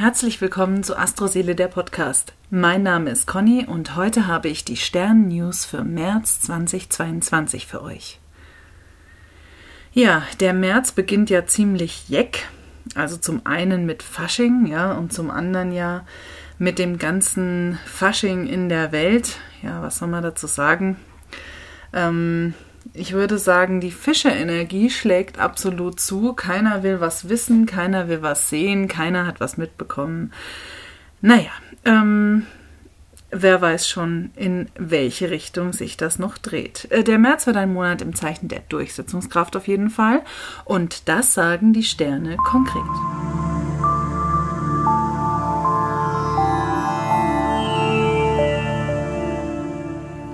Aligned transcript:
Herzlich 0.00 0.40
willkommen 0.40 0.82
zu 0.82 0.98
Astroseele 0.98 1.54
der 1.54 1.68
Podcast. 1.68 2.32
Mein 2.48 2.82
Name 2.82 3.10
ist 3.10 3.26
Conny 3.26 3.66
und 3.66 3.96
heute 3.96 4.26
habe 4.26 4.48
ich 4.48 4.64
die 4.64 4.78
Stern-News 4.78 5.66
für 5.66 5.84
März 5.84 6.40
2022 6.40 7.66
für 7.66 7.82
euch. 7.82 8.18
Ja, 9.92 10.22
der 10.40 10.54
März 10.54 10.92
beginnt 10.92 11.28
ja 11.28 11.44
ziemlich 11.44 12.08
jeck. 12.08 12.48
Also 12.94 13.18
zum 13.18 13.44
einen 13.44 13.84
mit 13.84 14.02
Fasching, 14.02 14.64
ja, 14.64 14.92
und 14.92 15.12
zum 15.12 15.30
anderen 15.30 15.70
ja 15.70 16.06
mit 16.56 16.78
dem 16.78 16.96
ganzen 16.96 17.78
Fasching 17.84 18.46
in 18.46 18.70
der 18.70 18.92
Welt. 18.92 19.36
Ja, 19.62 19.82
was 19.82 19.98
soll 19.98 20.08
man 20.08 20.22
dazu 20.22 20.46
sagen? 20.46 20.96
Ähm, 21.92 22.54
ich 22.92 23.12
würde 23.12 23.38
sagen, 23.38 23.80
die 23.80 23.90
Fischerenergie 23.90 24.90
schlägt 24.90 25.38
absolut 25.38 26.00
zu. 26.00 26.32
Keiner 26.32 26.82
will 26.82 27.00
was 27.00 27.28
wissen, 27.28 27.66
keiner 27.66 28.08
will 28.08 28.22
was 28.22 28.48
sehen, 28.48 28.88
keiner 28.88 29.26
hat 29.26 29.40
was 29.40 29.56
mitbekommen. 29.56 30.32
Naja, 31.20 31.50
ähm, 31.84 32.46
wer 33.30 33.60
weiß 33.60 33.88
schon, 33.88 34.30
in 34.36 34.68
welche 34.76 35.30
Richtung 35.30 35.72
sich 35.72 35.96
das 35.96 36.18
noch 36.18 36.38
dreht. 36.38 36.90
Äh, 36.90 37.04
der 37.04 37.18
März 37.18 37.46
wird 37.46 37.56
ein 37.56 37.72
Monat 37.72 38.02
im 38.02 38.14
Zeichen 38.14 38.48
der 38.48 38.60
Durchsetzungskraft 38.68 39.56
auf 39.56 39.68
jeden 39.68 39.90
Fall. 39.90 40.22
Und 40.64 41.08
das 41.08 41.34
sagen 41.34 41.72
die 41.72 41.84
Sterne 41.84 42.36
konkret. 42.36 43.19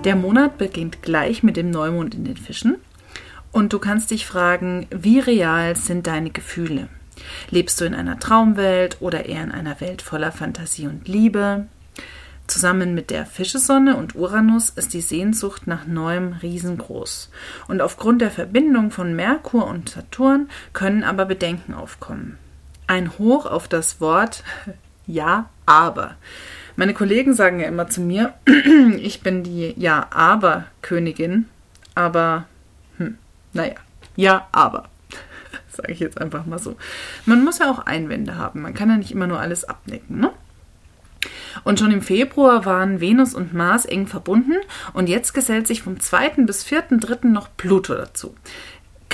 Der 0.07 0.15
Monat 0.15 0.57
beginnt 0.57 1.03
gleich 1.03 1.43
mit 1.43 1.57
dem 1.57 1.73
Neumond 1.73 2.15
in 2.15 2.25
den 2.25 2.37
Fischen 2.37 2.77
und 3.51 3.73
du 3.73 3.81
kannst 3.81 4.13
dich 4.13 4.25
fragen, 4.25 4.87
wie 4.91 5.19
real 5.19 5.75
sind 5.75 6.07
deine 6.07 6.31
Gefühle? 6.31 6.89
Lebst 7.51 7.81
du 7.81 7.87
in 7.87 7.93
einer 7.93 8.21
Traumwelt 8.21 8.99
oder 9.01 9.27
eher 9.27 9.43
in 9.43 9.51
einer 9.51 9.81
Welt 9.81 10.03
voller 10.03 10.31
Fantasie 10.31 10.87
und 10.87 11.09
Liebe? 11.09 11.67
Zusammen 12.47 12.95
mit 12.95 13.11
der 13.11 13.27
Fischesonne 13.27 13.97
und 13.97 14.15
Uranus 14.15 14.71
ist 14.71 14.95
die 14.95 15.01
Sehnsucht 15.01 15.67
nach 15.67 15.89
Neuem 15.89 16.35
riesengroß. 16.41 17.29
Und 17.67 17.81
aufgrund 17.81 18.21
der 18.21 18.31
Verbindung 18.31 18.93
von 18.93 19.17
Merkur 19.17 19.67
und 19.67 19.89
Saturn 19.89 20.49
können 20.73 21.03
aber 21.03 21.25
Bedenken 21.25 21.75
aufkommen. 21.75 22.39
Ein 22.87 23.19
Hoch 23.19 23.45
auf 23.45 23.67
das 23.67 24.01
Wort 24.01 24.45
Ja, 25.07 25.51
aber. 25.67 26.17
Meine 26.77 26.93
Kollegen 26.93 27.33
sagen 27.33 27.59
ja 27.61 27.67
immer 27.67 27.89
zu 27.89 28.03
mir, 28.03 28.35
ich 28.99 29.23
bin 29.23 29.43
die 29.43 29.75
Ja-Aber-Königin, 29.79 31.47
aber, 31.95 32.45
hm, 32.99 33.17
naja, 33.55 33.77
ja, 34.15 34.47
aber. 34.53 34.89
Sage 35.71 35.93
ich 35.93 36.01
jetzt 36.01 36.21
einfach 36.21 36.45
mal 36.45 36.59
so. 36.59 36.77
Man 37.25 37.45
muss 37.45 37.59
ja 37.59 37.71
auch 37.71 37.81
Einwände 37.81 38.37
haben. 38.37 38.61
Man 38.61 38.75
kann 38.75 38.91
ja 38.91 38.97
nicht 38.97 39.11
immer 39.11 39.27
nur 39.27 39.41
alles 39.41 39.65
abnicken, 39.65 40.21
ne? 40.21 40.31
Und 41.65 41.81
schon 41.81 41.91
im 41.91 42.03
Februar 42.03 42.67
waren 42.67 43.01
Venus 43.01 43.35
und 43.35 43.55
Mars 43.55 43.87
eng 43.87 44.07
verbunden 44.07 44.57
und 44.93 45.09
jetzt 45.09 45.33
gesellt 45.33 45.67
sich 45.67 45.83
vom 45.83 45.99
2. 45.99 46.45
bis 46.45 46.65
4.3. 46.65 47.29
noch 47.29 47.49
Pluto 47.57 47.95
dazu 47.95 48.35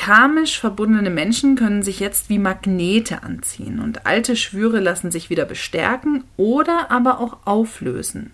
karmisch 0.02 0.58
verbundene 0.58 1.10
Menschen 1.10 1.54
können 1.54 1.84
sich 1.84 2.00
jetzt 2.00 2.28
wie 2.28 2.40
Magnete 2.40 3.22
anziehen 3.22 3.78
und 3.78 4.04
alte 4.04 4.34
Schwüre 4.34 4.80
lassen 4.80 5.12
sich 5.12 5.30
wieder 5.30 5.44
bestärken 5.44 6.24
oder 6.36 6.90
aber 6.90 7.20
auch 7.20 7.38
auflösen. 7.44 8.32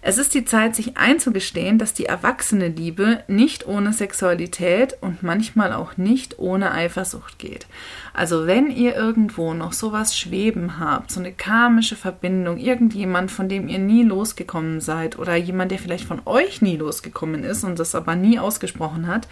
Es 0.00 0.16
ist 0.16 0.32
die 0.32 0.44
Zeit, 0.44 0.76
sich 0.76 0.96
einzugestehen, 0.96 1.78
dass 1.78 1.92
die 1.92 2.06
erwachsene 2.06 2.68
Liebe 2.68 3.24
nicht 3.26 3.66
ohne 3.66 3.92
Sexualität 3.92 4.96
und 5.00 5.24
manchmal 5.24 5.72
auch 5.72 5.96
nicht 5.96 6.38
ohne 6.38 6.70
Eifersucht 6.70 7.36
geht. 7.40 7.66
Also 8.14 8.46
wenn 8.46 8.70
ihr 8.70 8.94
irgendwo 8.94 9.54
noch 9.54 9.72
sowas 9.72 10.16
schweben 10.16 10.78
habt, 10.78 11.10
so 11.10 11.18
eine 11.18 11.32
karmische 11.32 11.96
Verbindung, 11.96 12.58
irgendjemand, 12.58 13.32
von 13.32 13.48
dem 13.48 13.66
ihr 13.66 13.80
nie 13.80 14.04
losgekommen 14.04 14.80
seid 14.80 15.18
oder 15.18 15.34
jemand, 15.34 15.72
der 15.72 15.80
vielleicht 15.80 16.04
von 16.04 16.22
euch 16.26 16.62
nie 16.62 16.76
losgekommen 16.76 17.42
ist 17.42 17.64
und 17.64 17.80
das 17.80 17.96
aber 17.96 18.14
nie 18.14 18.38
ausgesprochen 18.38 19.08
hat, 19.08 19.26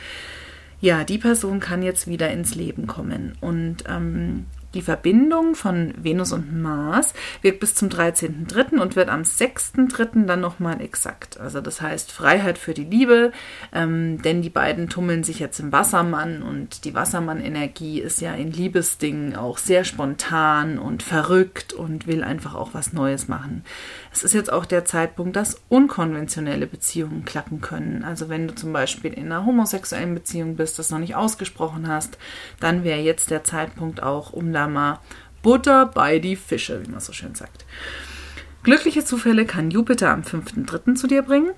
ja, 0.81 1.05
die 1.05 1.19
Person 1.19 1.61
kann 1.61 1.83
jetzt 1.83 2.07
wieder 2.07 2.31
ins 2.31 2.55
Leben 2.55 2.87
kommen. 2.87 3.37
Und 3.41 3.85
ähm, 3.89 4.47
die 4.75 4.83
Verbindung 4.83 5.55
von 5.55 5.95
Venus 5.97 6.33
und 6.33 6.61
Mars 6.63 7.13
wirkt 7.43 7.61
bis 7.61 7.75
zum 7.75 7.89
13.3. 7.89 8.79
und 8.79 8.95
wird 8.95 9.09
am 9.09 9.23
6.3. 9.23 10.27
dann 10.27 10.41
nochmal 10.41 10.81
exakt. 10.81 11.41
Also 11.41 11.61
das 11.61 11.81
heißt 11.81 12.13
Freiheit 12.13 12.57
für 12.57 12.73
die 12.73 12.85
Liebe, 12.85 13.33
ähm, 13.73 14.23
denn 14.23 14.43
die 14.43 14.51
beiden 14.51 14.89
tummeln 14.89 15.25
sich 15.25 15.41
jetzt 15.41 15.59
im 15.59 15.73
Wassermann 15.73 16.43
und 16.43 16.85
die 16.85 16.95
Wassermann-Energie 16.95 18.01
ist 18.01 18.21
ja 18.21 18.35
in 18.35 18.53
Liebesdingen 18.53 19.35
auch 19.35 19.59
sehr 19.59 19.85
spontan 19.85 20.79
und 20.79 21.03
verrückt 21.03 21.73
und 21.73 22.07
will 22.07 22.23
einfach 22.23 22.55
auch 22.55 22.71
was 22.73 22.93
Neues 22.93 23.27
machen. 23.27 23.65
Es 24.13 24.23
ist 24.23 24.35
jetzt 24.35 24.53
auch 24.53 24.67
der 24.67 24.85
Zeitpunkt, 24.85 25.37
dass 25.37 25.61
unkonventionelle 25.69 26.67
Beziehungen 26.67 27.25
klappen 27.25 27.61
können. 27.61 28.05
Also 28.05 28.29
wenn 28.29 28.47
du 28.47 28.55
zum 28.55 28.73
Beispiel 28.73 29.13
in 29.13 29.27
einer 29.27 29.47
homosexuellen 29.47 30.15
Beziehung 30.15 30.57
bist, 30.57 30.79
das 30.79 30.91
noch 30.91 30.99
nicht 30.99 31.15
ausgesprochen 31.15 31.89
hast, 31.89 32.19
dann 32.61 32.85
wäre 32.85 33.01
jetzt 33.01 33.31
der 33.31 33.45
Zeitpunkt 33.45 34.03
auch, 34.03 34.33
um 34.33 34.53
da 34.61 34.67
Klammer 34.67 35.01
Butter 35.43 35.87
bei 35.87 36.19
die 36.19 36.37
Fische, 36.37 36.85
wie 36.85 36.91
man 36.91 37.01
so 37.01 37.15
schön 37.15 37.35
sagt. 37.35 37.65
Glückliche 38.63 39.07
Zufälle 39.07 39.47
kann 39.47 39.71
Jupiter 39.71 40.11
am 40.11 40.21
5.3. 40.21 40.97
zu 40.97 41.07
dir 41.07 41.23
bringen. 41.23 41.53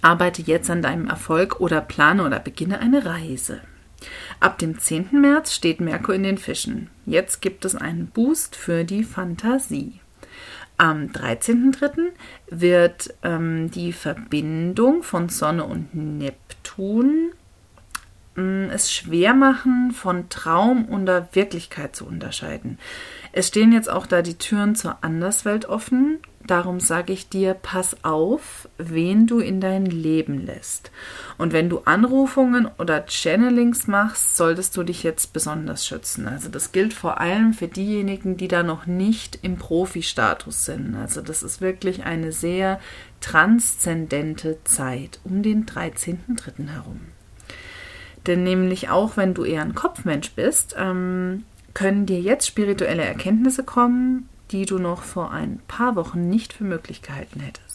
Arbeite 0.00 0.40
jetzt 0.40 0.70
an 0.70 0.80
deinem 0.80 1.08
Erfolg 1.08 1.60
oder 1.60 1.82
plane 1.82 2.24
oder 2.24 2.40
beginne 2.40 2.78
eine 2.78 3.04
Reise. 3.04 3.60
Ab 4.38 4.56
dem 4.58 4.78
10. 4.78 5.08
März 5.20 5.54
steht 5.54 5.82
Merkur 5.82 6.14
in 6.14 6.22
den 6.22 6.38
Fischen. 6.38 6.88
Jetzt 7.04 7.42
gibt 7.42 7.66
es 7.66 7.76
einen 7.76 8.06
Boost 8.06 8.56
für 8.56 8.84
die 8.84 9.04
Fantasie. 9.04 10.00
Am 10.78 11.08
13.3. 11.08 12.12
wird 12.48 13.12
ähm, 13.22 13.70
die 13.70 13.92
Verbindung 13.92 15.02
von 15.02 15.28
Sonne 15.28 15.64
und 15.64 15.94
Neptun 15.94 17.29
es 18.36 18.92
schwer 18.92 19.34
machen, 19.34 19.90
von 19.90 20.28
Traum 20.28 20.84
und 20.84 21.06
der 21.06 21.28
Wirklichkeit 21.32 21.96
zu 21.96 22.06
unterscheiden. 22.06 22.78
Es 23.32 23.48
stehen 23.48 23.72
jetzt 23.72 23.90
auch 23.90 24.06
da 24.06 24.22
die 24.22 24.38
Türen 24.38 24.74
zur 24.74 25.02
Anderswelt 25.02 25.66
offen. 25.66 26.18
Darum 26.46 26.80
sage 26.80 27.12
ich 27.12 27.28
dir, 27.28 27.54
pass 27.54 28.02
auf, 28.02 28.68
wen 28.78 29.26
du 29.26 29.40
in 29.40 29.60
dein 29.60 29.84
Leben 29.84 30.44
lässt. 30.44 30.90
Und 31.38 31.52
wenn 31.52 31.68
du 31.68 31.80
Anrufungen 31.84 32.68
oder 32.78 33.04
Channelings 33.06 33.86
machst, 33.86 34.36
solltest 34.36 34.76
du 34.76 34.82
dich 34.82 35.02
jetzt 35.02 35.32
besonders 35.32 35.86
schützen. 35.86 36.26
Also 36.26 36.48
das 36.48 36.72
gilt 36.72 36.94
vor 36.94 37.20
allem 37.20 37.52
für 37.52 37.68
diejenigen, 37.68 38.36
die 38.36 38.48
da 38.48 38.62
noch 38.62 38.86
nicht 38.86 39.40
im 39.42 39.58
Profi-Status 39.58 40.64
sind. 40.64 40.96
Also 40.96 41.20
das 41.20 41.42
ist 41.42 41.60
wirklich 41.60 42.04
eine 42.04 42.32
sehr 42.32 42.80
transzendente 43.20 44.58
Zeit 44.64 45.20
um 45.24 45.42
den 45.42 45.66
13.3. 45.66 46.68
herum. 46.68 47.00
Denn 48.26 48.42
nämlich 48.42 48.90
auch 48.90 49.16
wenn 49.16 49.34
du 49.34 49.44
eher 49.44 49.62
ein 49.62 49.74
Kopfmensch 49.74 50.32
bist, 50.32 50.74
ähm, 50.78 51.44
können 51.74 52.06
dir 52.06 52.20
jetzt 52.20 52.46
spirituelle 52.46 53.04
Erkenntnisse 53.04 53.64
kommen, 53.64 54.28
die 54.50 54.66
du 54.66 54.78
noch 54.78 55.02
vor 55.02 55.30
ein 55.30 55.60
paar 55.68 55.96
Wochen 55.96 56.28
nicht 56.28 56.52
für 56.52 56.64
möglich 56.64 57.02
gehalten 57.02 57.40
hättest. 57.40 57.70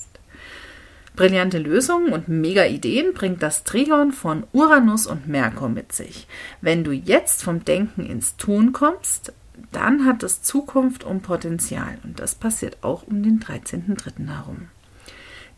Brillante 1.16 1.60
Lösungen 1.60 2.12
und 2.12 2.28
mega 2.28 2.66
Ideen 2.66 3.14
bringt 3.14 3.42
das 3.42 3.64
Trigon 3.64 4.12
von 4.12 4.44
Uranus 4.52 5.08
und 5.08 5.30
Merkur 5.30 5.70
mit 5.70 5.94
sich. 5.94 6.28
Wenn 6.60 6.84
du 6.84 6.92
jetzt 6.92 7.42
vom 7.42 7.64
Denken 7.64 8.06
ins 8.06 8.36
Tun 8.36 8.74
kommst, 8.74 9.32
dann 9.72 10.06
hat 10.06 10.24
es 10.24 10.42
Zukunft 10.42 11.06
und 11.06 11.22
Potenzial 11.22 11.98
und 12.04 12.20
das 12.20 12.36
passiert 12.36 12.78
auch 12.82 13.04
um 13.08 13.24
den 13.24 13.40
13.3. 13.40 14.28
herum. 14.28 14.68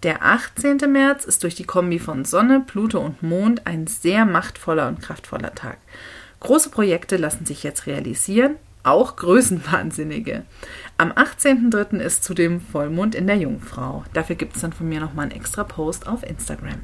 Der 0.04 0.24
18. 0.24 0.78
März 0.92 1.26
ist 1.26 1.42
durch 1.42 1.56
die 1.56 1.64
Kombi 1.64 1.98
von 1.98 2.24
Sonne, 2.24 2.64
Pluto 2.66 3.00
und 3.00 3.24
Mond 3.24 3.66
ein 3.66 3.88
sehr 3.88 4.26
machtvoller 4.26 4.88
und 4.88 5.02
kraftvoller 5.02 5.56
Tag. 5.56 5.80
Große 6.40 6.70
Projekte 6.70 7.18
lassen 7.18 7.48
sich 7.48 7.64
jetzt 7.64 7.88
realisieren, 7.88 8.58
auch 8.84 9.16
Größenwahnsinnige. 9.16 10.44
Am 11.00 11.12
18.03. 11.12 11.98
ist 11.98 12.24
zudem 12.24 12.62
Vollmond 12.62 13.16
in 13.16 13.26
der 13.26 13.38
Jungfrau. 13.38 14.04
Dafür 14.14 14.36
gibt 14.36 14.56
es 14.56 14.62
dann 14.62 14.72
von 14.72 14.88
mir 14.88 15.00
nochmal 15.00 15.24
einen 15.24 15.36
extra 15.36 15.64
Post 15.64 16.08
auf 16.08 16.22
Instagram. 16.22 16.82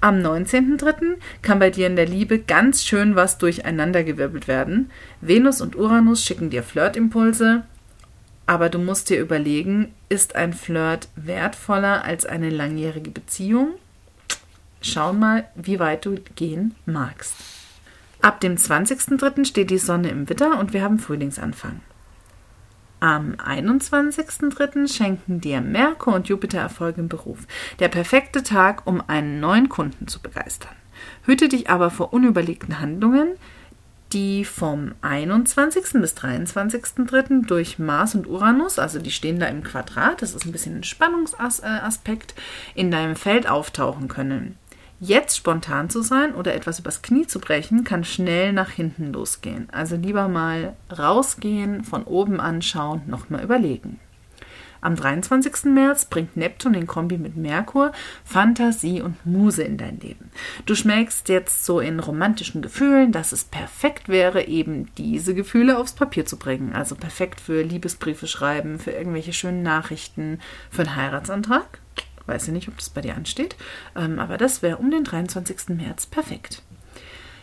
Am 0.00 0.18
19.03. 0.18 1.16
kann 1.42 1.58
bei 1.58 1.70
dir 1.70 1.88
in 1.88 1.96
der 1.96 2.06
Liebe 2.06 2.38
ganz 2.38 2.84
schön 2.84 3.16
was 3.16 3.38
durcheinandergewirbelt 3.38 4.46
werden. 4.46 4.90
Venus 5.20 5.60
und 5.60 5.74
Uranus 5.74 6.24
schicken 6.24 6.48
dir 6.48 6.62
Flirtimpulse, 6.62 7.64
aber 8.50 8.68
du 8.68 8.80
musst 8.80 9.10
dir 9.10 9.20
überlegen, 9.20 9.94
ist 10.08 10.34
ein 10.34 10.52
Flirt 10.54 11.06
wertvoller 11.14 12.04
als 12.04 12.26
eine 12.26 12.50
langjährige 12.50 13.12
Beziehung? 13.12 13.74
Schau 14.82 15.12
mal, 15.12 15.44
wie 15.54 15.78
weit 15.78 16.04
du 16.04 16.16
gehen 16.34 16.74
magst. 16.84 17.36
Ab 18.20 18.40
dem 18.40 18.56
20.03. 18.56 19.44
steht 19.44 19.70
die 19.70 19.78
Sonne 19.78 20.08
im 20.08 20.28
Witter 20.28 20.58
und 20.58 20.72
wir 20.72 20.82
haben 20.82 20.98
Frühlingsanfang. 20.98 21.80
Am 22.98 23.34
21.03. 23.34 24.92
schenken 24.92 25.40
dir 25.40 25.60
Merkur 25.60 26.14
und 26.14 26.28
Jupiter 26.28 26.58
Erfolg 26.58 26.98
im 26.98 27.08
Beruf. 27.08 27.46
Der 27.78 27.86
perfekte 27.86 28.42
Tag, 28.42 28.84
um 28.84 29.00
einen 29.06 29.38
neuen 29.38 29.68
Kunden 29.68 30.08
zu 30.08 30.20
begeistern. 30.20 30.74
Hüte 31.22 31.48
dich 31.48 31.70
aber 31.70 31.88
vor 31.88 32.12
unüberlegten 32.12 32.80
Handlungen, 32.80 33.36
die 34.12 34.44
vom 34.44 34.92
21. 35.02 36.00
bis 36.00 36.16
23.3. 36.16 37.46
durch 37.46 37.78
Mars 37.78 38.14
und 38.14 38.26
Uranus, 38.26 38.78
also 38.78 38.98
die 38.98 39.10
stehen 39.10 39.38
da 39.38 39.46
im 39.46 39.62
Quadrat, 39.62 40.22
das 40.22 40.34
ist 40.34 40.44
ein 40.44 40.52
bisschen 40.52 40.78
ein 40.78 40.84
Spannungsaspekt, 40.84 42.34
in 42.74 42.90
deinem 42.90 43.16
Feld 43.16 43.48
auftauchen 43.48 44.08
können. 44.08 44.56
Jetzt 45.02 45.36
spontan 45.36 45.88
zu 45.88 46.02
sein 46.02 46.34
oder 46.34 46.54
etwas 46.54 46.78
übers 46.80 47.00
Knie 47.00 47.26
zu 47.26 47.40
brechen, 47.40 47.84
kann 47.84 48.04
schnell 48.04 48.52
nach 48.52 48.70
hinten 48.70 49.12
losgehen. 49.12 49.68
Also 49.72 49.96
lieber 49.96 50.28
mal 50.28 50.76
rausgehen, 50.96 51.84
von 51.84 52.04
oben 52.04 52.38
anschauen, 52.38 53.00
nochmal 53.06 53.42
überlegen. 53.42 53.98
Am 54.82 54.96
23. 54.96 55.66
März 55.66 56.06
bringt 56.06 56.36
Neptun 56.36 56.74
in 56.74 56.86
Kombi 56.86 57.18
mit 57.18 57.36
Merkur 57.36 57.92
Fantasie 58.24 59.02
und 59.02 59.24
Muse 59.26 59.62
in 59.62 59.76
dein 59.76 60.00
Leben. 60.00 60.30
Du 60.64 60.74
schmeckst 60.74 61.28
jetzt 61.28 61.66
so 61.66 61.80
in 61.80 62.00
romantischen 62.00 62.62
Gefühlen, 62.62 63.12
dass 63.12 63.32
es 63.32 63.44
perfekt 63.44 64.08
wäre, 64.08 64.46
eben 64.46 64.88
diese 64.96 65.34
Gefühle 65.34 65.78
aufs 65.78 65.92
Papier 65.92 66.24
zu 66.24 66.38
bringen. 66.38 66.72
Also 66.72 66.94
perfekt 66.94 67.40
für 67.40 67.62
Liebesbriefe 67.62 68.26
schreiben, 68.26 68.78
für 68.78 68.92
irgendwelche 68.92 69.34
schönen 69.34 69.62
Nachrichten, 69.62 70.38
für 70.70 70.82
einen 70.82 70.96
Heiratsantrag. 70.96 71.80
Weiß 72.26 72.46
ja 72.46 72.52
nicht, 72.52 72.68
ob 72.68 72.76
das 72.78 72.90
bei 72.90 73.00
dir 73.00 73.16
ansteht, 73.16 73.56
ähm, 73.96 74.18
aber 74.18 74.38
das 74.38 74.62
wäre 74.62 74.78
um 74.78 74.90
den 74.90 75.04
23. 75.04 75.76
März 75.76 76.06
perfekt. 76.06 76.62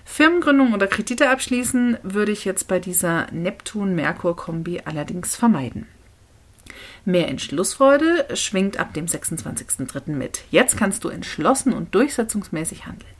Firmengründung 0.05 0.73
oder 0.73 0.87
Kredite 0.87 1.29
abschließen 1.29 1.97
würde 2.01 2.31
ich 2.31 2.45
jetzt 2.45 2.69
bei 2.69 2.79
dieser 2.79 3.27
Neptun-Merkur-Kombi 3.31 4.81
allerdings 4.85 5.35
vermeiden. 5.35 5.85
Mehr 7.07 7.29
Entschlussfreude 7.29 8.27
schwingt 8.35 8.81
ab 8.81 8.93
dem 8.93 9.05
26.03. 9.05 10.11
mit. 10.11 10.43
Jetzt 10.51 10.75
kannst 10.75 11.05
du 11.05 11.07
entschlossen 11.07 11.71
und 11.71 11.95
durchsetzungsmäßig 11.95 12.85
handeln. 12.85 13.13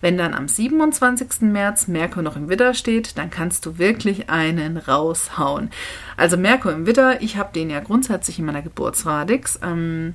Wenn 0.00 0.16
dann 0.16 0.32
am 0.32 0.48
27. 0.48 1.42
März 1.42 1.86
Merkur 1.86 2.22
noch 2.22 2.36
im 2.36 2.48
Widder 2.48 2.72
steht, 2.72 3.18
dann 3.18 3.28
kannst 3.28 3.66
du 3.66 3.76
wirklich 3.76 4.30
einen 4.30 4.78
raushauen. 4.78 5.68
Also 6.16 6.38
Merkur 6.38 6.72
im 6.72 6.86
Widder, 6.86 7.20
ich 7.20 7.36
habe 7.36 7.52
den 7.52 7.68
ja 7.68 7.80
grundsätzlich 7.80 8.38
in 8.38 8.46
meiner 8.46 8.62
Geburtsradix. 8.62 9.60
Ähm, 9.62 10.14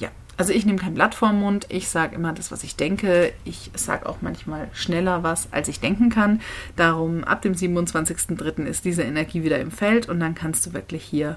ja, 0.00 0.08
also 0.38 0.54
ich 0.54 0.64
nehme 0.64 0.78
kein 0.78 0.94
Blatt 0.94 1.14
vorm 1.14 1.40
Mund, 1.40 1.66
ich 1.68 1.90
sage 1.90 2.14
immer 2.14 2.32
das, 2.32 2.50
was 2.50 2.64
ich 2.64 2.76
denke. 2.76 3.34
Ich 3.44 3.70
sage 3.74 4.08
auch 4.08 4.22
manchmal 4.22 4.70
schneller 4.72 5.22
was, 5.22 5.52
als 5.52 5.68
ich 5.68 5.80
denken 5.80 6.08
kann. 6.08 6.40
Darum, 6.76 7.22
ab 7.24 7.42
dem 7.42 7.52
27.03. 7.52 8.64
ist 8.64 8.86
diese 8.86 9.02
Energie 9.02 9.42
wieder 9.42 9.60
im 9.60 9.70
Feld 9.70 10.08
und 10.08 10.20
dann 10.20 10.34
kannst 10.34 10.64
du 10.64 10.72
wirklich 10.72 11.04
hier 11.04 11.36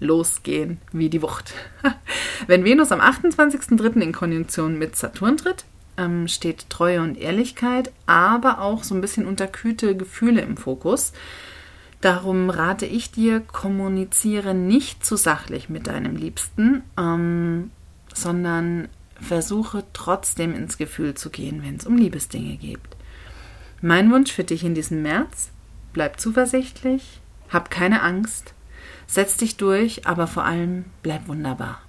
losgehen 0.00 0.78
wie 0.92 1.10
die 1.10 1.22
Wucht. 1.22 1.52
Wenn 2.46 2.64
Venus 2.64 2.90
am 2.90 3.00
28.03. 3.00 4.00
in 4.00 4.12
Konjunktion 4.12 4.78
mit 4.78 4.96
Saturn 4.96 5.36
tritt, 5.36 5.64
ähm, 5.96 6.26
steht 6.26 6.68
Treue 6.70 7.02
und 7.02 7.18
Ehrlichkeit, 7.18 7.92
aber 8.06 8.60
auch 8.60 8.82
so 8.82 8.94
ein 8.94 9.00
bisschen 9.00 9.26
unterkühlte 9.26 9.96
Gefühle 9.96 10.40
im 10.40 10.56
Fokus. 10.56 11.12
Darum 12.00 12.48
rate 12.48 12.86
ich 12.86 13.10
dir, 13.10 13.40
kommuniziere 13.40 14.54
nicht 14.54 15.04
zu 15.04 15.16
sachlich 15.16 15.68
mit 15.68 15.86
deinem 15.86 16.16
Liebsten, 16.16 16.82
ähm, 16.98 17.70
sondern 18.14 18.88
versuche 19.20 19.84
trotzdem 19.92 20.54
ins 20.54 20.78
Gefühl 20.78 21.14
zu 21.14 21.28
gehen, 21.28 21.62
wenn 21.62 21.76
es 21.76 21.86
um 21.86 21.98
Liebesdinge 21.98 22.56
geht. 22.56 22.80
Mein 23.82 24.10
Wunsch 24.10 24.32
für 24.32 24.44
dich 24.44 24.64
in 24.64 24.74
diesem 24.74 25.02
März, 25.02 25.50
bleib 25.92 26.18
zuversichtlich, 26.18 27.20
hab 27.50 27.70
keine 27.70 28.02
Angst, 28.02 28.54
Setz 29.10 29.36
dich 29.36 29.56
durch, 29.56 30.06
aber 30.06 30.28
vor 30.28 30.44
allem 30.44 30.84
bleib 31.02 31.26
wunderbar. 31.26 31.80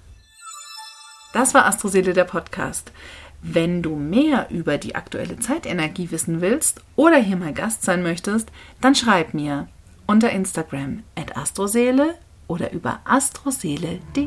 Das 1.32 1.54
war 1.54 1.66
Astroseele 1.66 2.14
der 2.14 2.24
Podcast. 2.24 2.90
Wenn 3.40 3.80
du 3.80 3.94
mehr 3.94 4.48
über 4.50 4.76
die 4.76 4.96
aktuelle 4.96 5.38
Zeitenergie 5.38 6.10
wissen 6.10 6.40
willst 6.40 6.80
oder 6.96 7.16
hier 7.18 7.36
mal 7.36 7.52
Gast 7.52 7.84
sein 7.84 8.02
möchtest, 8.02 8.50
dann 8.80 8.96
schreib 8.96 9.34
mir 9.34 9.68
unter 10.06 10.30
Instagram 10.30 11.04
at 11.14 11.36
astroseele 11.36 12.16
oder 12.48 12.72
über 12.72 13.00
astroseele.de. 13.04 14.26